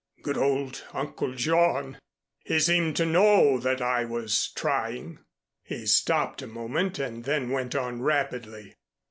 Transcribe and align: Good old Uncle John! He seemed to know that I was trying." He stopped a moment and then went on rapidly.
Good 0.23 0.35
old 0.39 0.83
Uncle 0.93 1.35
John! 1.35 1.99
He 2.43 2.59
seemed 2.59 2.95
to 2.95 3.05
know 3.05 3.59
that 3.59 3.83
I 3.83 4.03
was 4.03 4.51
trying." 4.55 5.19
He 5.61 5.85
stopped 5.85 6.41
a 6.41 6.47
moment 6.47 6.97
and 6.97 7.23
then 7.23 7.51
went 7.51 7.75
on 7.75 8.01
rapidly. 8.01 8.73